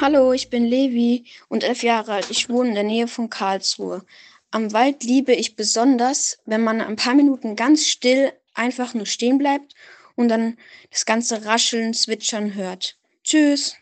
[0.00, 2.30] Hallo, ich bin Levi und elf Jahre alt.
[2.30, 4.04] Ich wohne in der Nähe von Karlsruhe.
[4.52, 9.38] Am Wald liebe ich besonders, wenn man ein paar Minuten ganz still einfach nur stehen
[9.38, 9.74] bleibt
[10.14, 10.56] und dann
[10.92, 12.96] das ganze Rascheln, Zwitschern hört.
[13.24, 13.74] Tschüss.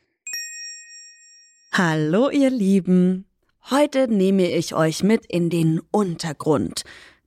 [1.73, 3.27] Hallo ihr Lieben.
[3.69, 6.85] Heute nehme ich euch mit in den Untergrund.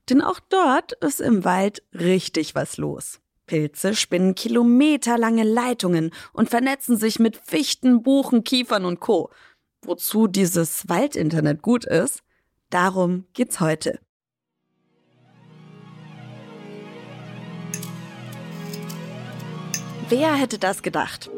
[0.10, 3.20] Denn auch dort ist im Wald richtig was los.
[3.50, 9.32] Pilze spinnen kilometerlange Leitungen und vernetzen sich mit Fichten, Buchen, Kiefern und Co.
[9.82, 12.22] Wozu dieses Waldinternet gut ist,
[12.70, 14.00] darum geht's heute.
[20.10, 21.32] Wer hätte das gedacht?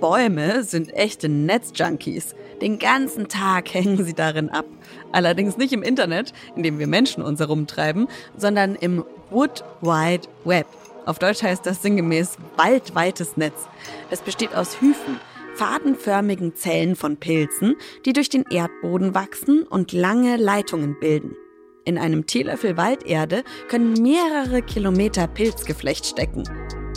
[0.00, 2.34] Bäume sind echte Netzjunkies.
[2.62, 4.64] Den ganzen Tag hängen sie darin ab.
[5.12, 10.66] Allerdings nicht im Internet, in dem wir Menschen uns herumtreiben, sondern im Wood Wide Web.
[11.06, 13.68] Auf Deutsch heißt das sinngemäß waldweites Netz.
[14.10, 15.18] Es besteht aus Hyphen,
[15.54, 21.36] fadenförmigen Zellen von Pilzen, die durch den Erdboden wachsen und lange Leitungen bilden.
[21.84, 26.44] In einem Teelöffel Walderde können mehrere Kilometer Pilzgeflecht stecken.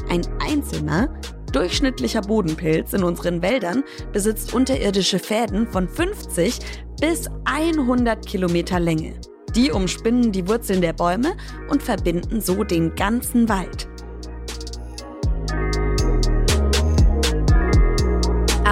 [0.09, 1.13] Ein einzelner,
[1.53, 6.59] durchschnittlicher Bodenpilz in unseren Wäldern besitzt unterirdische Fäden von 50
[6.99, 9.19] bis 100 Kilometer Länge.
[9.55, 11.37] Die umspinnen die Wurzeln der Bäume
[11.69, 13.87] und verbinden so den ganzen Wald.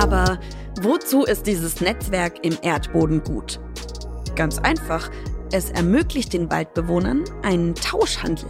[0.02, 0.40] Aber
[0.82, 3.60] wozu ist dieses Netzwerk im Erdboden gut?
[4.36, 5.12] Ganz einfach,
[5.52, 8.50] es ermöglicht den Waldbewohnern einen Tauschhandel.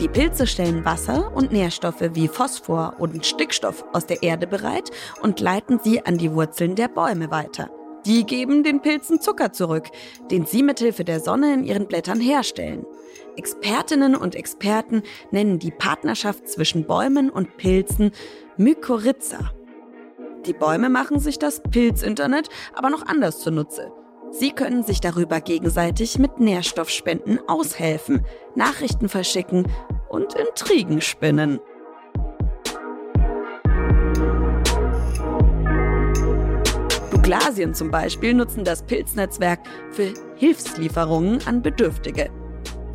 [0.00, 4.90] Die Pilze stellen Wasser und Nährstoffe wie Phosphor und Stickstoff aus der Erde bereit
[5.22, 7.70] und leiten sie an die Wurzeln der Bäume weiter.
[8.04, 9.90] Die geben den Pilzen Zucker zurück,
[10.32, 12.84] den sie mithilfe der Sonne in ihren Blättern herstellen.
[13.36, 18.10] Expertinnen und Experten nennen die Partnerschaft zwischen Bäumen und Pilzen
[18.56, 19.52] Mykorrhiza.
[20.46, 23.92] Die Bäume machen sich das Pilzinternet aber noch anders zunutze.
[24.30, 28.24] Sie können sich darüber gegenseitig mit Nährstoffspenden aushelfen,
[28.54, 29.66] Nachrichten verschicken
[30.08, 31.60] und Intrigen spinnen.
[37.10, 42.30] Douglasien zum Beispiel nutzen das Pilznetzwerk für Hilfslieferungen an Bedürftige.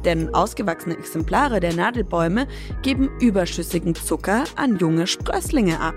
[0.03, 2.47] Denn ausgewachsene Exemplare der Nadelbäume
[2.81, 5.95] geben überschüssigen Zucker an junge Sprösslinge ab.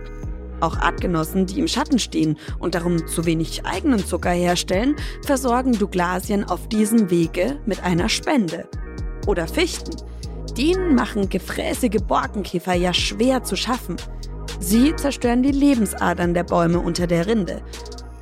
[0.61, 6.45] Auch Artgenossen, die im Schatten stehen und darum zu wenig eigenen Zucker herstellen, versorgen Douglasien
[6.45, 8.69] auf diesem Wege mit einer Spende.
[9.27, 9.97] Oder Fichten.
[10.57, 13.97] Denen machen gefräßige Borkenkäfer ja schwer zu schaffen.
[14.59, 17.63] Sie zerstören die Lebensadern der Bäume unter der Rinde.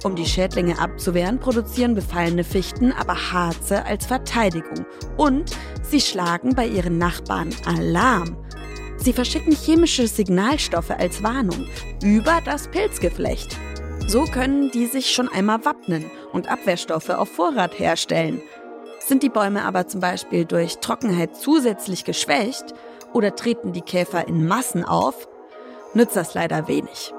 [0.04, 4.84] Um die Schädlinge abzuwehren, produzieren befallene Fichten aber Harze als Verteidigung.
[5.16, 8.36] Und sie schlagen bei ihren Nachbarn Alarm.
[8.98, 11.66] Sie verschicken chemische Signalstoffe als Warnung
[12.02, 13.56] über das Pilzgeflecht.
[14.06, 18.40] So können die sich schon einmal wappnen und Abwehrstoffe auf Vorrat herstellen.
[19.00, 22.74] Sind die Bäume aber zum Beispiel durch Trockenheit zusätzlich geschwächt
[23.12, 25.28] oder treten die Käfer in Massen auf,
[25.94, 27.12] nützt das leider wenig.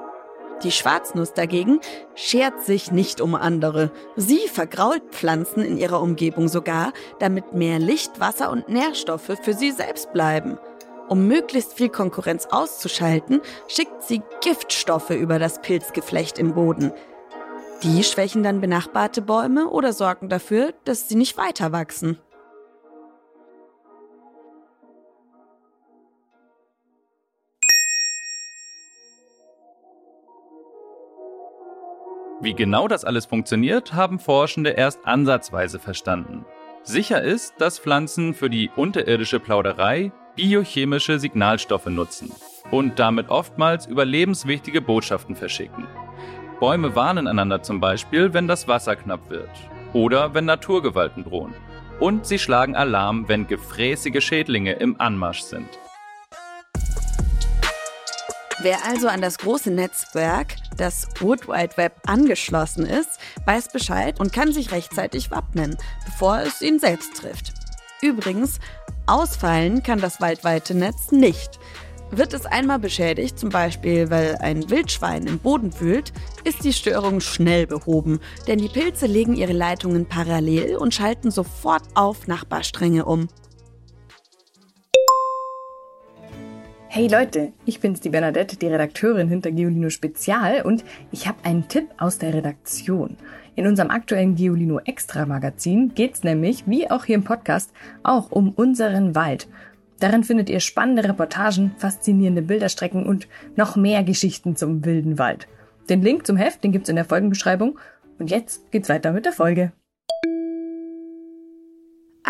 [0.62, 1.80] Die Schwarznuss dagegen
[2.14, 3.92] schert sich nicht um andere.
[4.16, 9.70] Sie vergrault Pflanzen in ihrer Umgebung sogar, damit mehr Licht, Wasser und Nährstoffe für sie
[9.70, 10.58] selbst bleiben.
[11.08, 16.92] Um möglichst viel Konkurrenz auszuschalten, schickt sie Giftstoffe über das Pilzgeflecht im Boden.
[17.82, 22.18] Die schwächen dann benachbarte Bäume oder sorgen dafür, dass sie nicht weiter wachsen.
[32.40, 36.44] Wie genau das alles funktioniert, haben Forschende erst ansatzweise verstanden.
[36.82, 42.30] Sicher ist, dass Pflanzen für die unterirdische Plauderei biochemische Signalstoffe nutzen
[42.70, 45.88] und damit oftmals überlebenswichtige Botschaften verschicken.
[46.60, 49.50] Bäume warnen einander zum Beispiel, wenn das Wasser knapp wird
[49.92, 51.54] oder wenn Naturgewalten drohen.
[51.98, 55.68] Und sie schlagen Alarm, wenn gefräßige Schädlinge im Anmarsch sind.
[58.62, 64.32] Wer also an das große Netzwerk, das Wood Wide Web, angeschlossen ist, weiß Bescheid und
[64.32, 67.54] kann sich rechtzeitig wappnen, bevor es ihn selbst trifft.
[68.00, 68.60] Übrigens,
[69.08, 71.58] ausfallen kann das waldweite Netz nicht.
[72.10, 76.12] Wird es einmal beschädigt, zum Beispiel weil ein Wildschwein im Boden wühlt,
[76.44, 81.82] ist die Störung schnell behoben, denn die Pilze legen ihre Leitungen parallel und schalten sofort
[81.94, 83.28] auf Nachbarstränge um.
[86.98, 91.68] Hey Leute, ich bin's, die Bernadette, die Redakteurin hinter Geolino Spezial und ich habe einen
[91.68, 93.16] Tipp aus der Redaktion.
[93.54, 97.72] In unserem aktuellen Geolino Extra Magazin geht's nämlich, wie auch hier im Podcast,
[98.02, 99.46] auch um unseren Wald.
[100.00, 105.46] Darin findet ihr spannende Reportagen, faszinierende Bilderstrecken und noch mehr Geschichten zum wilden Wald.
[105.88, 107.78] Den Link zum Heft, den gibt's in der Folgenbeschreibung.
[108.18, 109.70] Und jetzt geht's weiter mit der Folge.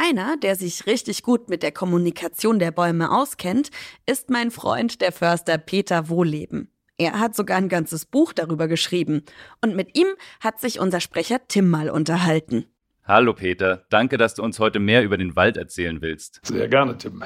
[0.00, 3.70] Einer, der sich richtig gut mit der Kommunikation der Bäume auskennt,
[4.06, 6.70] ist mein Freund, der Förster Peter Wohleben.
[6.98, 9.24] Er hat sogar ein ganzes Buch darüber geschrieben.
[9.60, 10.06] Und mit ihm
[10.38, 12.66] hat sich unser Sprecher Tim mal unterhalten.
[13.02, 16.42] Hallo Peter, danke, dass du uns heute mehr über den Wald erzählen willst.
[16.44, 17.24] Sehr gerne, Tim.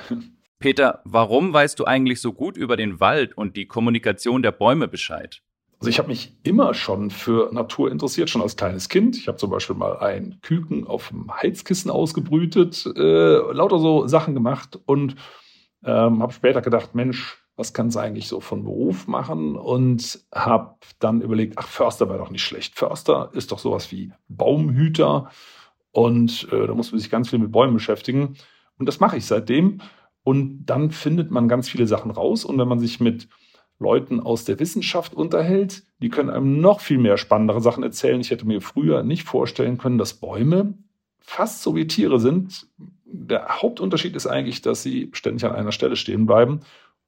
[0.58, 4.88] Peter, warum weißt du eigentlich so gut über den Wald und die Kommunikation der Bäume
[4.88, 5.42] Bescheid?
[5.82, 9.16] Also ich habe mich immer schon für Natur interessiert, schon als kleines Kind.
[9.16, 14.34] Ich habe zum Beispiel mal ein Küken auf dem Heizkissen ausgebrütet, äh, lauter so Sachen
[14.34, 15.16] gemacht und
[15.84, 19.56] ähm, habe später gedacht, Mensch, was kann es eigentlich so von Beruf machen?
[19.56, 22.76] Und habe dann überlegt, ach, Förster wäre doch nicht schlecht.
[22.76, 25.30] Förster ist doch sowas wie Baumhüter
[25.90, 28.36] und äh, da muss man sich ganz viel mit Bäumen beschäftigen.
[28.78, 29.80] Und das mache ich seitdem.
[30.22, 32.44] Und dann findet man ganz viele Sachen raus.
[32.44, 33.26] Und wenn man sich mit
[33.82, 35.82] Leuten aus der Wissenschaft unterhält.
[36.00, 38.20] Die können einem noch viel mehr spannendere Sachen erzählen.
[38.20, 40.74] Ich hätte mir früher nicht vorstellen können, dass Bäume
[41.20, 42.66] fast so wie Tiere sind.
[43.04, 46.60] Der Hauptunterschied ist eigentlich, dass sie ständig an einer Stelle stehen bleiben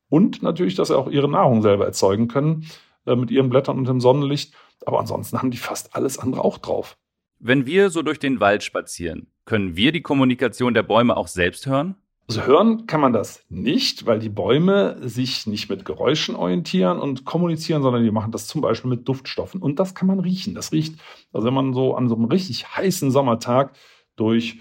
[0.09, 2.67] und natürlich, dass sie auch ihre Nahrung selber erzeugen können
[3.07, 4.55] äh, mit ihren Blättern und dem Sonnenlicht.
[4.87, 6.97] Aber ansonsten haben die fast alles andere auch drauf.
[7.39, 11.67] Wenn wir so durch den Wald spazieren, können wir die Kommunikation der Bäume auch selbst
[11.67, 11.97] hören?
[12.27, 17.27] Also hören kann man das nicht, weil die Bäume sich nicht mit Geräuschen orientieren und
[17.27, 19.61] kommunizieren, sondern die machen das zum Beispiel mit Duftstoffen.
[19.61, 20.55] Und das kann man riechen.
[20.55, 20.99] Das riecht,
[21.35, 23.77] also wenn man so an so einem richtig heißen Sommertag
[24.17, 24.59] durch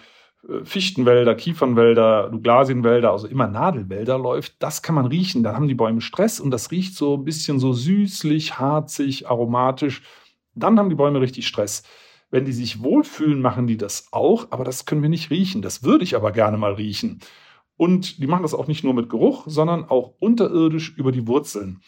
[0.49, 5.43] äh, Fichtenwälder, Kiefernwälder, Douglasienwälder, also immer Nadelwälder läuft, das kann man riechen.
[5.43, 10.01] Da haben die Bäume Stress und das riecht so ein bisschen so süßlich, harzig, aromatisch.
[10.53, 11.83] Dann haben die Bäume richtig Stress.
[12.29, 15.61] Wenn die sich wohlfühlen, machen die das auch, aber das können wir nicht riechen.
[15.61, 17.21] Das würde ich aber gerne mal riechen.
[17.83, 21.81] Und die machen das auch nicht nur mit Geruch, sondern auch unterirdisch über die Wurzeln.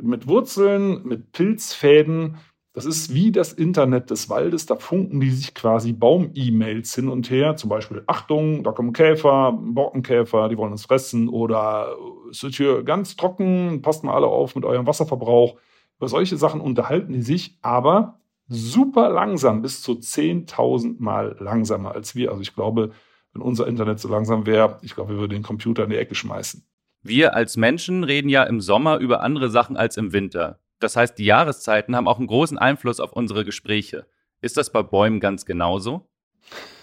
[0.00, 2.38] Mit Wurzeln, mit Pilzfäden.
[2.72, 4.64] Das ist wie das Internet des Waldes.
[4.64, 7.56] Da funken die sich quasi Baum-E-Mails hin und her.
[7.56, 11.28] Zum Beispiel, Achtung, da kommen Käfer, Borkenkäfer, die wollen uns fressen.
[11.28, 11.94] Oder
[12.30, 15.56] es ist hier ganz trocken, passt mal alle auf mit eurem Wasserverbrauch.
[15.98, 18.18] Über solche Sachen unterhalten die sich, aber
[18.48, 22.30] super langsam, bis zu 10.000 Mal langsamer als wir.
[22.30, 22.92] Also ich glaube,
[23.34, 26.14] wenn unser Internet so langsam wäre, ich glaube, wir würden den Computer in die Ecke
[26.14, 26.64] schmeißen.
[27.02, 30.60] Wir als Menschen reden ja im Sommer über andere Sachen als im Winter.
[30.78, 34.06] Das heißt, die Jahreszeiten haben auch einen großen Einfluss auf unsere Gespräche.
[34.40, 36.08] Ist das bei Bäumen ganz genauso?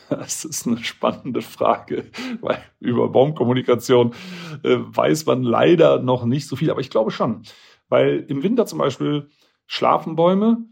[0.09, 2.03] Das ist eine spannende Frage,
[2.41, 4.13] weil über Baumkommunikation
[4.61, 7.43] äh, weiß man leider noch nicht so viel, aber ich glaube schon.
[7.87, 9.29] Weil im Winter zum Beispiel
[9.67, 10.65] schlafen Bäume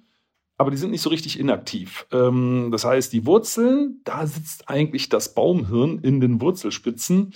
[0.60, 2.06] aber die sind nicht so richtig inaktiv.
[2.12, 7.34] Ähm, das heißt, die Wurzeln, da sitzt eigentlich das Baumhirn in den Wurzelspitzen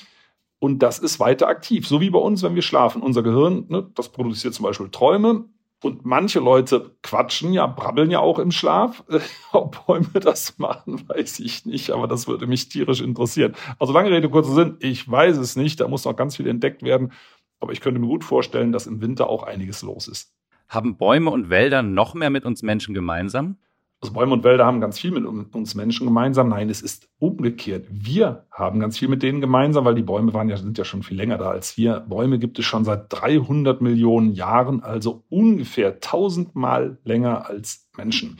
[0.60, 1.88] und das ist weiter aktiv.
[1.88, 3.02] So wie bei uns, wenn wir schlafen.
[3.02, 5.46] Unser Gehirn, ne, das produziert zum Beispiel Träume.
[5.82, 9.06] Und manche Leute quatschen ja, brabbeln ja auch im Schlaf.
[9.54, 13.56] Ob Bäume das machen, weiß ich nicht, aber das würde mich tierisch interessieren.
[13.80, 16.84] Also lange Rede, kurzer Sinn, ich weiß es nicht, da muss noch ganz viel entdeckt
[16.84, 17.14] werden.
[17.62, 20.34] Aber ich könnte mir gut vorstellen, dass im Winter auch einiges los ist.
[20.68, 23.58] Haben Bäume und Wälder noch mehr mit uns Menschen gemeinsam?
[24.04, 26.50] Also Bäume und Wälder haben ganz viel mit uns Menschen gemeinsam.
[26.50, 27.86] Nein, es ist umgekehrt.
[27.90, 31.04] Wir haben ganz viel mit denen gemeinsam, weil die Bäume waren ja, sind ja schon
[31.04, 32.02] viel länger da als wir.
[32.02, 38.38] Bäume gibt es schon seit 300 Millionen Jahren, also ungefähr tausendmal länger als Menschen.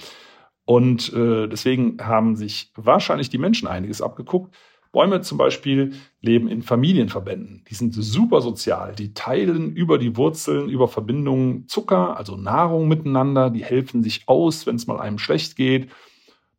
[0.66, 4.54] Und äh, deswegen haben sich wahrscheinlich die Menschen einiges abgeguckt.
[4.94, 7.66] Bäume zum Beispiel leben in Familienverbänden.
[7.68, 8.94] Die sind super sozial.
[8.96, 13.50] Die teilen über die Wurzeln, über Verbindungen Zucker, also Nahrung miteinander.
[13.50, 15.90] Die helfen sich aus, wenn es mal einem schlecht geht.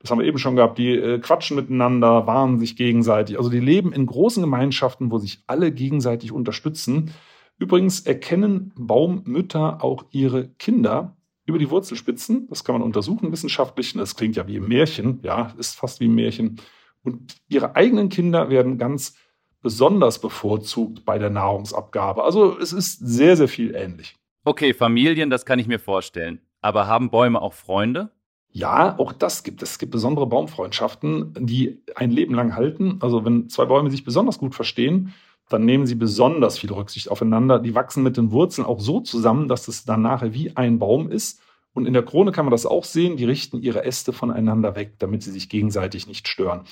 [0.00, 0.78] Das haben wir eben schon gehabt.
[0.78, 3.38] Die äh, quatschen miteinander, warnen sich gegenseitig.
[3.38, 7.12] Also die leben in großen Gemeinschaften, wo sich alle gegenseitig unterstützen.
[7.56, 12.48] Übrigens erkennen Baummütter auch ihre Kinder über die Wurzelspitzen.
[12.48, 13.92] Das kann man untersuchen wissenschaftlich.
[13.94, 15.20] Das klingt ja wie ein Märchen.
[15.22, 16.56] Ja, ist fast wie ein Märchen.
[17.04, 19.14] Und ihre eigenen Kinder werden ganz
[19.60, 22.24] besonders bevorzugt bei der Nahrungsabgabe.
[22.24, 24.16] Also es ist sehr, sehr viel ähnlich.
[24.44, 26.40] Okay, Familien, das kann ich mir vorstellen.
[26.60, 28.10] Aber haben Bäume auch Freunde?
[28.50, 29.72] Ja, auch das gibt es.
[29.72, 32.98] Es gibt besondere Baumfreundschaften, die ein Leben lang halten.
[33.00, 35.12] Also wenn zwei Bäume sich besonders gut verstehen,
[35.48, 37.58] dann nehmen sie besonders viel Rücksicht aufeinander.
[37.58, 41.10] Die wachsen mit den Wurzeln auch so zusammen, dass es dann nachher wie ein Baum
[41.10, 41.40] ist.
[41.74, 43.16] Und in der Krone kann man das auch sehen.
[43.16, 46.62] Die richten ihre Äste voneinander weg, damit sie sich gegenseitig nicht stören.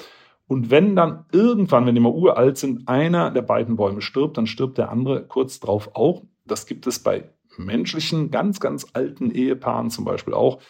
[0.46, 4.46] Und wenn dann irgendwann, wenn die mal uralt sind, einer der beiden Bäume stirbt, dann
[4.46, 6.22] stirbt der andere kurz drauf auch.
[6.46, 10.60] Das gibt es bei menschlichen, ganz, ganz alten Ehepaaren zum Beispiel auch,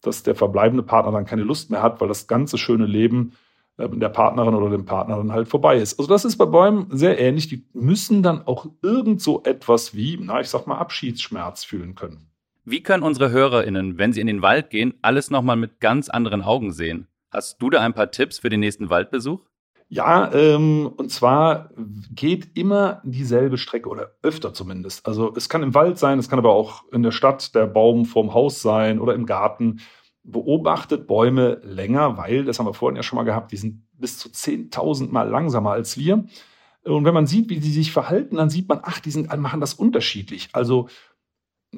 [0.00, 3.32] dass der verbleibende Partner dann keine Lust mehr hat, weil das ganze schöne Leben
[3.76, 5.98] äh, der Partnerin oder dem Partner dann halt vorbei ist.
[5.98, 7.48] Also das ist bei Bäumen sehr ähnlich.
[7.48, 12.31] Die müssen dann auch irgend so etwas wie, na, ich sag mal, Abschiedsschmerz fühlen können.
[12.64, 16.42] Wie können unsere HörerInnen, wenn sie in den Wald gehen, alles nochmal mit ganz anderen
[16.42, 17.08] Augen sehen?
[17.28, 19.40] Hast du da ein paar Tipps für den nächsten Waldbesuch?
[19.88, 21.70] Ja, ähm, und zwar
[22.14, 25.06] geht immer dieselbe Strecke oder öfter zumindest.
[25.08, 28.04] Also es kann im Wald sein, es kann aber auch in der Stadt der Baum
[28.04, 29.80] vorm Haus sein oder im Garten.
[30.22, 34.18] Beobachtet Bäume länger, weil, das haben wir vorhin ja schon mal gehabt, die sind bis
[34.18, 36.24] zu 10.000 Mal langsamer als wir.
[36.84, 39.60] Und wenn man sieht, wie die sich verhalten, dann sieht man, ach, die sind, machen
[39.60, 40.48] das unterschiedlich.
[40.52, 40.88] Also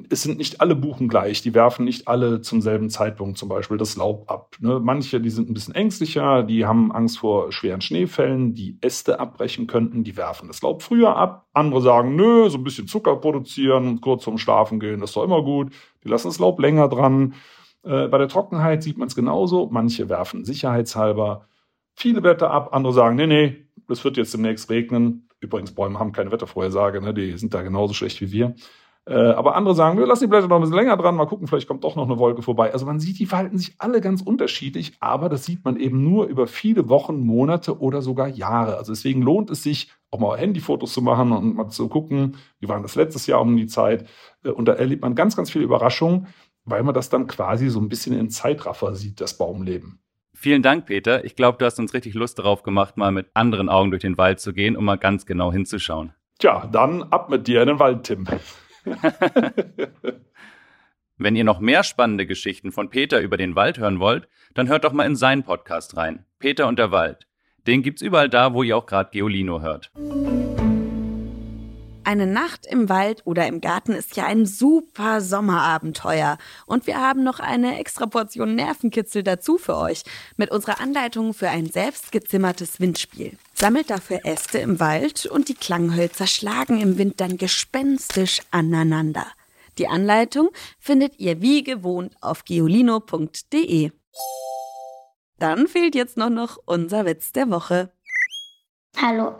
[0.09, 3.77] es sind nicht alle Buchen gleich, die werfen nicht alle zum selben Zeitpunkt zum Beispiel
[3.77, 4.55] das Laub ab.
[4.59, 4.81] Ne?
[4.81, 9.67] Manche, die sind ein bisschen ängstlicher, die haben Angst vor schweren Schneefällen, die Äste abbrechen
[9.67, 11.47] könnten, die werfen das Laub früher ab.
[11.53, 15.15] Andere sagen, nö, so ein bisschen Zucker produzieren und kurz vorm Schlafen gehen, das ist
[15.15, 15.71] doch immer gut.
[16.03, 17.33] Die lassen das Laub länger dran.
[17.83, 19.69] Äh, bei der Trockenheit sieht man es genauso.
[19.71, 21.47] Manche werfen sicherheitshalber
[21.95, 25.29] viele Blätter ab, andere sagen, nee, nee, es wird jetzt demnächst regnen.
[25.39, 27.13] Übrigens, Bäume haben keine Wettervorhersage, ne?
[27.13, 28.55] die sind da genauso schlecht wie wir.
[29.07, 31.47] Äh, aber andere sagen, wir lassen die Blätter noch ein bisschen länger dran, mal gucken,
[31.47, 32.73] vielleicht kommt doch noch eine Wolke vorbei.
[32.73, 36.25] Also man sieht, die verhalten sich alle ganz unterschiedlich, aber das sieht man eben nur
[36.25, 38.77] über viele Wochen, Monate oder sogar Jahre.
[38.77, 42.67] Also deswegen lohnt es sich, auch mal Handyfotos zu machen und mal zu gucken, wie
[42.67, 44.07] war das letztes Jahr um die Zeit.
[44.43, 46.27] Äh, und da erlebt man ganz, ganz viele Überraschungen,
[46.63, 49.99] weil man das dann quasi so ein bisschen in Zeitraffer sieht, das Baumleben.
[50.33, 51.23] Vielen Dank, Peter.
[51.23, 54.17] Ich glaube, du hast uns richtig Lust darauf gemacht, mal mit anderen Augen durch den
[54.17, 56.13] Wald zu gehen, um mal ganz genau hinzuschauen.
[56.39, 58.27] Tja, dann ab mit dir in den Wald, Tim.
[61.17, 64.83] Wenn ihr noch mehr spannende Geschichten von Peter über den Wald hören wollt, dann hört
[64.83, 66.25] doch mal in seinen Podcast rein.
[66.39, 67.27] Peter und der Wald.
[67.67, 69.91] Den gibt's überall da, wo ihr auch gerade Geolino hört.
[72.05, 76.37] Eine Nacht im Wald oder im Garten ist ja ein super Sommerabenteuer.
[76.67, 80.03] Und wir haben noch eine extra Portion Nervenkitzel dazu für euch
[80.37, 83.39] mit unserer Anleitung für ein selbstgezimmertes Windspiel.
[83.55, 89.25] Sammelt dafür Äste im Wald und die Klanghölzer schlagen im Wind dann gespenstisch aneinander.
[89.79, 93.91] Die Anleitung findet ihr wie gewohnt auf geolino.de.
[95.39, 97.91] Dann fehlt jetzt nur noch unser Witz der Woche.
[98.95, 99.39] Hallo,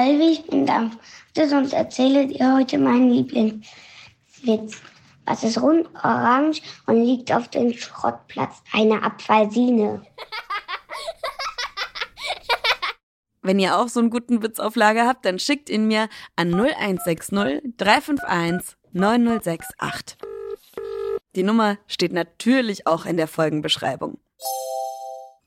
[0.00, 0.96] Ich bin Dampf
[1.34, 4.80] sonst erzähle dir heute meinen Lieblingswitz.
[5.26, 8.62] Was ist rund, orange und liegt auf dem Schrottplatz?
[8.72, 10.06] Eine Apfelsine.
[13.42, 16.54] Wenn ihr auch so einen guten Witz auf Lager habt, dann schickt ihn mir an
[16.54, 20.16] 0160 351 9068.
[21.34, 24.18] Die Nummer steht natürlich auch in der Folgenbeschreibung.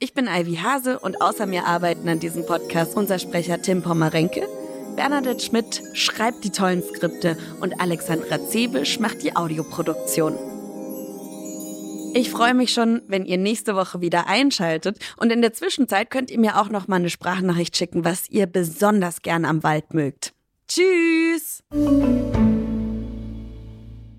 [0.04, 4.48] Ich bin Ivy Hase und außer mir arbeiten an diesem Podcast unser Sprecher Tim Pommerenke
[4.96, 10.36] Bernadette Schmidt schreibt die tollen Skripte und Alexandra Zebisch macht die Audioproduktion.
[12.14, 16.30] Ich freue mich schon, wenn ihr nächste Woche wieder einschaltet und in der Zwischenzeit könnt
[16.30, 20.34] ihr mir auch noch mal eine Sprachnachricht schicken, was ihr besonders gern am Wald mögt.
[20.68, 21.64] Tschüss!